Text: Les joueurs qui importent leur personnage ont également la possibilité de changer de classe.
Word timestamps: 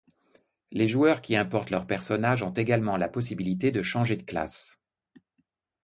Les 0.71 0.87
joueurs 0.87 1.21
qui 1.21 1.35
importent 1.35 1.69
leur 1.69 1.85
personnage 1.85 2.41
ont 2.41 2.49
également 2.53 2.97
la 2.97 3.07
possibilité 3.07 3.69
de 3.69 3.83
changer 3.83 4.15
de 4.17 4.23
classe. 4.23 4.81